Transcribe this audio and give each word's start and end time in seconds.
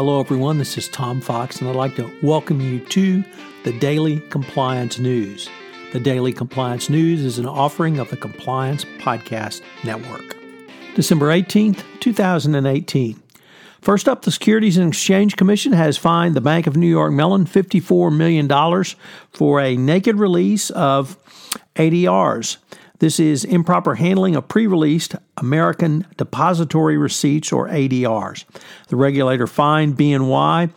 Hello, 0.00 0.18
everyone. 0.18 0.56
This 0.56 0.78
is 0.78 0.88
Tom 0.88 1.20
Fox, 1.20 1.60
and 1.60 1.68
I'd 1.68 1.76
like 1.76 1.94
to 1.96 2.10
welcome 2.22 2.58
you 2.58 2.80
to 2.86 3.22
the 3.64 3.78
Daily 3.80 4.18
Compliance 4.30 4.98
News. 4.98 5.50
The 5.92 6.00
Daily 6.00 6.32
Compliance 6.32 6.88
News 6.88 7.22
is 7.22 7.38
an 7.38 7.44
offering 7.44 7.98
of 7.98 8.08
the 8.08 8.16
Compliance 8.16 8.86
Podcast 8.96 9.60
Network. 9.84 10.38
December 10.94 11.26
18th, 11.26 11.84
2018. 12.00 13.22
First 13.82 14.08
up, 14.08 14.22
the 14.22 14.30
Securities 14.30 14.78
and 14.78 14.88
Exchange 14.88 15.36
Commission 15.36 15.74
has 15.74 15.98
fined 15.98 16.34
the 16.34 16.40
Bank 16.40 16.66
of 16.66 16.78
New 16.78 16.88
York 16.88 17.12
Mellon 17.12 17.44
$54 17.44 18.16
million 18.16 18.48
for 19.34 19.60
a 19.60 19.76
naked 19.76 20.18
release 20.18 20.70
of 20.70 21.18
ADRs. 21.76 22.56
This 23.00 23.18
is 23.18 23.44
improper 23.44 23.96
handling 23.96 24.36
of 24.36 24.48
pre 24.48 24.66
released 24.66 25.16
American 25.36 26.06
Depository 26.16 26.96
Receipts 26.96 27.52
or 27.52 27.68
ADRs. 27.68 28.44
The 28.88 28.96
regulator 28.96 29.46
fined 29.46 29.96
BNY 29.96 30.70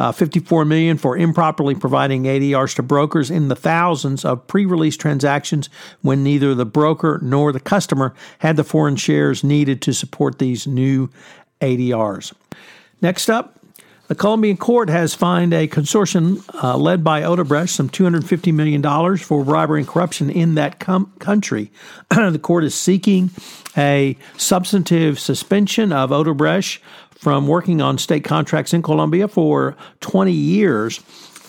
uh, 0.00 0.12
54 0.12 0.64
million 0.64 0.96
for 0.96 1.14
improperly 1.16 1.74
providing 1.74 2.24
ADRs 2.24 2.74
to 2.76 2.82
brokers 2.82 3.30
in 3.30 3.48
the 3.48 3.54
thousands 3.54 4.24
of 4.24 4.46
pre-release 4.46 4.96
transactions 4.96 5.68
when 6.00 6.24
neither 6.24 6.54
the 6.54 6.64
broker 6.64 7.20
nor 7.22 7.52
the 7.52 7.60
customer 7.60 8.14
had 8.38 8.56
the 8.56 8.64
foreign 8.64 8.96
shares 8.96 9.44
needed 9.44 9.82
to 9.82 9.92
support 9.92 10.38
these 10.38 10.66
new 10.66 11.10
ADRs. 11.60 12.32
Next 13.02 13.28
up, 13.28 13.59
the 14.10 14.16
Colombian 14.16 14.56
court 14.56 14.88
has 14.88 15.14
fined 15.14 15.54
a 15.54 15.68
consortium 15.68 16.42
uh, 16.64 16.76
led 16.76 17.04
by 17.04 17.22
Odebrecht 17.22 17.68
some 17.68 17.88
$250 17.88 18.52
million 18.52 19.16
for 19.18 19.44
bribery 19.44 19.82
and 19.82 19.88
corruption 19.88 20.30
in 20.30 20.56
that 20.56 20.80
com- 20.80 21.12
country. 21.20 21.70
the 22.10 22.40
court 22.42 22.64
is 22.64 22.74
seeking 22.74 23.30
a 23.76 24.16
substantive 24.36 25.20
suspension 25.20 25.92
of 25.92 26.10
Odebrecht 26.10 26.80
from 27.12 27.46
working 27.46 27.80
on 27.80 27.98
state 27.98 28.24
contracts 28.24 28.74
in 28.74 28.82
Colombia 28.82 29.28
for 29.28 29.76
20 30.00 30.32
years 30.32 30.98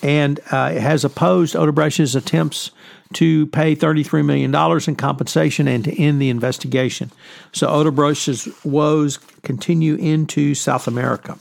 and 0.04 0.40
uh, 0.52 0.70
has 0.70 1.04
opposed 1.04 1.56
Odebrecht's 1.56 2.14
attempts 2.14 2.70
to 3.14 3.48
pay 3.48 3.76
$33 3.76 4.24
million 4.24 4.54
in 4.88 4.96
compensation 4.96 5.68
and 5.68 5.84
to 5.86 6.00
end 6.00 6.22
the 6.22 6.30
investigation. 6.30 7.12
So 7.54 7.70
Odebrecht's 7.70 8.48
woes 8.64 9.18
continue 9.42 9.96
into 9.96 10.54
South 10.54 10.88
America. 10.88 11.40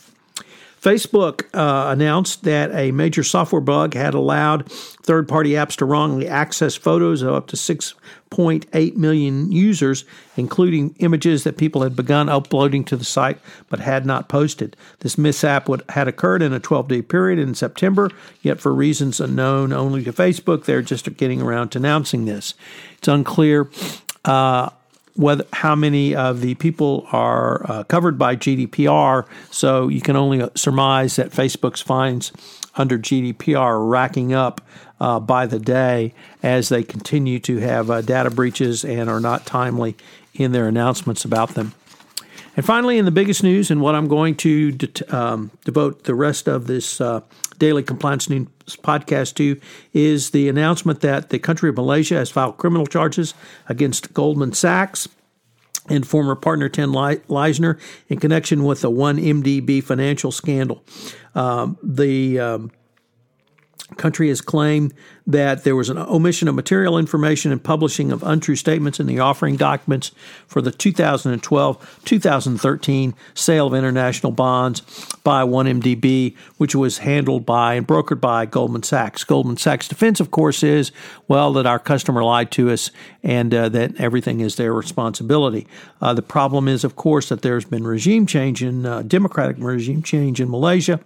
Facebook 0.81 1.45
uh, 1.53 1.91
announced 1.91 2.45
that 2.45 2.75
a 2.75 2.91
major 2.91 3.23
software 3.23 3.61
bug 3.61 3.93
had 3.93 4.15
allowed 4.15 4.71
third 4.71 5.29
party 5.29 5.51
apps 5.51 5.77
to 5.77 5.85
wrongly 5.85 6.27
access 6.27 6.75
photos 6.75 7.21
of 7.21 7.35
up 7.35 7.47
to 7.49 7.57
6.8 7.57 8.97
million 8.97 9.53
users, 9.53 10.07
including 10.37 10.95
images 10.99 11.45
that 11.45 11.59
people 11.59 11.83
had 11.83 11.95
begun 11.95 12.31
uploading 12.31 12.83
to 12.85 12.97
the 12.97 13.05
site 13.05 13.39
but 13.69 13.81
had 13.81 14.07
not 14.07 14.31
posted. 14.31 14.75
This 15.01 15.19
mishap 15.19 15.69
would, 15.69 15.83
had 15.91 16.09
occurred 16.09 16.41
in 16.41 16.55
a 16.55 16.61
12 16.61 16.89
day 16.89 17.03
period 17.03 17.39
in 17.39 17.55
September, 17.55 18.11
yet 18.41 18.59
for 18.59 18.73
reasons 18.73 19.21
unknown 19.21 19.75
only 19.75 20.03
to 20.05 20.13
Facebook, 20.15 20.65
they're 20.65 20.81
just 20.81 21.15
getting 21.19 21.43
around 21.43 21.71
to 21.71 21.79
announcing 21.79 22.25
this. 22.25 22.55
It's 22.97 23.09
unclear. 23.09 23.69
Uh, 24.25 24.71
whether 25.21 25.45
how 25.53 25.75
many 25.75 26.15
of 26.15 26.41
the 26.41 26.55
people 26.55 27.07
are 27.13 27.71
uh, 27.71 27.85
covered 27.85 28.19
by 28.19 28.35
GDPR. 28.37 29.27
So 29.51 29.89
you 29.89 30.01
can 30.01 30.17
only 30.17 30.49
surmise 30.55 31.17
that 31.17 31.31
Facebook's 31.31 31.83
fines 31.83 32.33
under 32.75 32.99
GDPR 32.99 33.59
are 33.59 33.85
racking 33.85 34.33
up 34.33 34.63
uh, 34.99 35.21
by 35.21 35.45
the 35.45 35.59
day 35.59 36.15
as 36.43 36.71
they 36.71 36.83
continue 36.83 37.39
to 37.41 37.59
have 37.59 37.91
uh, 37.91 38.01
data 38.01 38.31
breaches 38.31 38.83
and 38.83 39.11
are 39.11 39.21
not 39.21 39.45
timely 39.45 39.95
in 40.33 40.53
their 40.53 40.67
announcements 40.67 41.27
about 41.27 41.51
them. 41.51 41.75
And 42.57 42.65
finally, 42.65 42.97
in 42.97 43.05
the 43.05 43.11
biggest 43.11 43.43
news, 43.43 43.71
and 43.71 43.83
what 43.83 43.95
I'm 43.95 44.09
going 44.09 44.37
to 44.37 44.77
um, 45.11 45.51
devote 45.67 46.05
the 46.05 46.15
rest 46.15 46.49
of 46.49 46.67
this 46.67 46.99
uh, 46.99 47.21
daily 47.61 47.85
compliance 47.85 48.29
news 48.29 48.49
podcast 48.83 49.35
to, 49.37 49.61
is 49.93 50.31
the 50.31 50.49
announcement 50.49 51.01
that 51.03 51.29
the 51.29 51.39
country 51.39 51.69
of 51.69 51.77
Malaysia 51.77 52.17
has 52.17 52.31
filed 52.31 52.57
criminal 52.57 52.87
charges 52.87 53.35
against 53.69 54.13
Goldman 54.13 54.53
Sachs 54.53 55.09
and 55.89 56.07
former 56.07 56.35
partner 56.35 56.69
Ted 56.69 56.89
Leissner 56.89 57.79
in 58.09 58.19
connection 58.19 58.65
with 58.65 58.81
the 58.81 58.91
1MDB 58.91 59.83
financial 59.85 60.33
scandal. 60.33 60.83
Um, 61.35 61.79
the 61.83 62.41
um, 62.41 62.71
country 63.97 64.29
has 64.29 64.41
claimed 64.41 64.95
that 65.27 65.65
there 65.65 65.77
was 65.77 65.89
an 65.89 65.99
omission 65.99 66.49
of 66.49 66.55
material 66.55 66.99
information 66.99 67.53
and 67.53 67.63
publishing 67.63 68.11
of 68.11 68.23
untrue 68.23 68.57
statements 68.57 68.99
in 68.99 69.07
the 69.07 69.19
offering 69.19 69.57
documents 69.57 70.11
for 70.47 70.61
the 70.61 70.71
2012 70.71 72.01
2013 72.05 73.15
sale 73.35 73.67
of 73.67 73.75
international 73.75 74.33
bonds 74.33 74.81
by 75.23 75.43
1MDB, 75.43 76.37
which 76.57 76.75
was 76.75 76.99
handled 76.99 77.47
by 77.47 77.75
and 77.75 77.87
brokered 77.87 78.21
by 78.21 78.47
Goldman 78.47 78.83
Sachs. 78.83 79.25
Goldman 79.25 79.57
Sachs' 79.57 79.89
defense, 79.89 80.21
of 80.21 80.31
course, 80.31 80.63
is 80.63 80.91
well, 81.29 81.53
that 81.53 81.67
our 81.67 81.79
customer 81.79 82.25
lied 82.25 82.51
to 82.53 82.71
us 82.71 82.91
and 83.23 83.55
uh, 83.55 83.69
that 83.69 83.95
everything 84.01 84.41
is 84.41 84.57
their 84.57 84.73
responsibility. 84.73 85.67
Uh, 86.01 86.15
the 86.15 86.23
problem 86.23 86.67
is, 86.67 86.83
of 86.83 86.97
course, 86.97 87.29
that 87.29 87.43
there's 87.43 87.65
been 87.65 87.87
regime 87.87 88.27
change 88.27 88.63
in 88.63 88.87
uh, 88.87 89.03
democratic 89.03 89.57
regime 89.59 90.03
change 90.03 90.41
in 90.41 90.51
Malaysia 90.51 91.01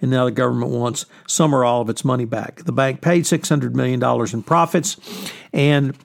and 0.00 0.10
now 0.10 0.24
the 0.24 0.30
government 0.30 0.70
wants 0.70 1.06
some 1.26 1.54
or 1.54 1.64
all 1.64 1.80
of 1.80 1.90
its 1.90 2.04
money 2.04 2.24
back. 2.24 2.64
The 2.64 2.72
bank 2.72 3.00
paid 3.00 3.24
$600 3.24 3.74
million 3.74 4.02
in 4.32 4.42
profits, 4.42 4.96
and 5.52 5.96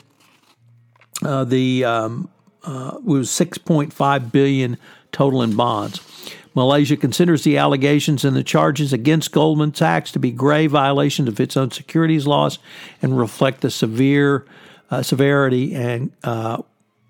uh, 1.24 1.44
the 1.44 1.86
um, 1.86 2.30
uh, 2.64 2.98
was 3.04 3.30
6.5 3.30 4.32
billion 4.32 4.78
total 5.12 5.42
in 5.42 5.56
bonds. 5.56 6.02
Malaysia 6.56 6.96
considers 6.96 7.44
the 7.44 7.58
allegations 7.58 8.24
and 8.24 8.36
the 8.36 8.44
charges 8.44 8.94
against 8.94 9.32
Goldman 9.32 9.74
Sachs 9.74 10.12
to 10.12 10.20
be 10.20 10.32
grave 10.32 10.72
violations 10.72 11.28
of 11.28 11.40
its 11.40 11.58
own 11.58 11.72
securities 11.72 12.28
laws 12.28 12.60
and 13.02 13.18
reflect 13.18 13.62
the 13.62 13.72
severe 13.72 14.46
uh, 14.92 15.02
severity 15.02 15.74
and 15.74 16.12
uh, 16.24 16.62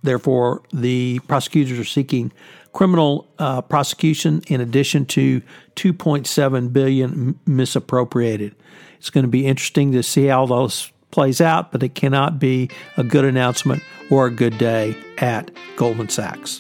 therefore 0.02 0.62
the 0.72 1.20
prosecutors 1.28 1.78
are 1.78 1.84
seeking 1.84 2.32
criminal 2.74 3.28
uh, 3.40 3.62
prosecution 3.62 4.42
in 4.48 4.60
addition 4.60 5.06
to 5.06 5.42
2.7 5.76 6.74
billion 6.74 7.40
misappropriated. 7.46 8.56
It's 8.98 9.10
going 9.10 9.24
to 9.24 9.30
be 9.30 9.46
interesting 9.46 9.92
to 9.94 10.04
see 10.04 10.26
how 10.26 10.46
those 10.46 10.92
plays 11.12 11.40
out, 11.40 11.72
but 11.72 11.84
it 11.84 11.94
cannot 11.94 12.40
be 12.40 12.70
a 12.98 13.04
good 13.04 13.24
announcement 13.24 13.84
or 14.10 14.26
a 14.26 14.32
good 14.32 14.58
day 14.58 14.96
at 15.20 15.52
Goldman 15.76 16.10
Sachs. 16.10 16.60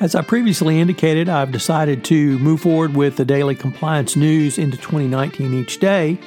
As 0.00 0.14
I 0.14 0.22
previously 0.22 0.80
indicated, 0.80 1.28
I've 1.28 1.52
decided 1.52 2.04
to 2.06 2.38
move 2.38 2.62
forward 2.62 2.94
with 2.94 3.16
the 3.16 3.24
daily 3.24 3.54
compliance 3.54 4.16
news 4.16 4.58
into 4.58 4.76
2019 4.76 5.54
each 5.54 5.78
day. 5.78 6.18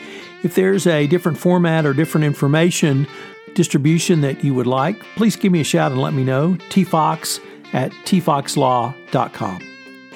If 0.44 0.56
there's 0.56 0.88
a 0.88 1.08
different 1.08 1.38
format 1.38 1.86
or 1.86 1.94
different 1.94 2.26
information 2.26 3.08
distribution 3.56 4.22
that 4.22 4.44
you 4.44 4.54
would 4.54 4.68
like, 4.68 5.00
please 5.16 5.36
give 5.36 5.52
me 5.52 5.60
a 5.60 5.64
shout 5.64 5.92
and 5.92 6.00
let 6.00 6.14
me 6.14 6.24
know. 6.24 6.54
tfox 6.70 7.40
at 7.74 7.92
tfoxlaw.com. 7.92 9.60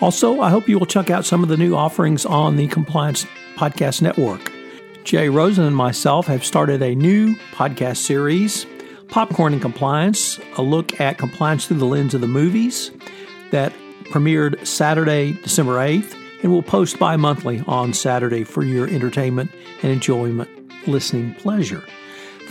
Also, 0.02 0.42
I 0.42 0.50
hope 0.50 0.68
you 0.68 0.78
will 0.80 0.86
check 0.86 1.10
out 1.10 1.26
some 1.26 1.44
of 1.44 1.50
the 1.50 1.58
new 1.58 1.76
offerings 1.76 2.26
on 2.26 2.56
the 2.56 2.68
Compliance 2.68 3.26
Podcast 3.56 4.02
Network. 4.02 4.52
Jay 5.04 5.30
Rosen 5.30 5.66
and 5.66 5.76
myself 5.76 6.28
have 6.28 6.46
started 6.46 6.82
a 6.82 6.96
new 6.96 7.36
podcast 7.52 7.98
series, 7.98 8.66
Popcorn 9.10 9.54
and 9.54 9.62
Compliance, 9.62 10.40
a 10.58 10.62
look 10.62 11.00
at 11.00 11.18
compliance 11.18 11.68
through 11.68 11.78
the 11.78 11.86
lens 11.86 12.14
of 12.14 12.22
the 12.22 12.28
movies, 12.28 12.92
that 13.52 13.74
premiered 14.06 14.66
Saturday, 14.66 15.34
December 15.34 15.76
8th, 15.76 16.16
and 16.42 16.52
will 16.52 16.64
post 16.64 17.00
bi 17.00 17.16
monthly 17.16 17.64
on 17.68 17.94
Saturday 17.94 18.44
for 18.44 18.64
your 18.64 18.88
entertainment 18.88 19.52
and 19.82 19.92
enjoyment 19.92 20.50
listening 20.88 21.34
pleasure. 21.36 21.84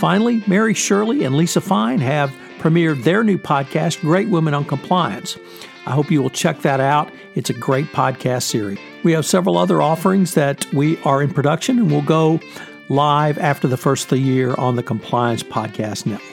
Finally, 0.03 0.43
Mary 0.49 0.75
Shirley 0.75 1.23
and 1.23 1.37
Lisa 1.37 1.61
Fine 1.61 2.01
have 2.01 2.35
premiered 2.59 3.05
their 3.05 3.23
new 3.23 3.39
podcast, 3.39 4.01
Great 4.01 4.29
Women 4.29 4.53
in 4.53 4.65
Compliance. 4.65 5.39
I 5.87 5.93
hope 5.93 6.11
you 6.11 6.21
will 6.21 6.29
check 6.29 6.63
that 6.63 6.81
out. 6.81 7.13
It's 7.37 7.51
a 7.51 7.53
great 7.53 7.87
podcast 7.93 8.43
series. 8.43 8.81
We 9.05 9.13
have 9.13 9.25
several 9.25 9.57
other 9.57 9.81
offerings 9.81 10.35
that 10.35 10.67
we 10.75 11.01
are 11.03 11.23
in 11.23 11.33
production 11.33 11.79
and 11.79 11.89
will 11.89 12.03
go 12.03 12.41
live 12.89 13.39
after 13.39 13.69
the 13.69 13.77
first 13.77 14.07
of 14.07 14.11
the 14.11 14.19
year 14.19 14.57
on 14.57 14.75
the 14.75 14.83
Compliance 14.83 15.45
Podcast 15.45 16.05
Network. 16.05 16.32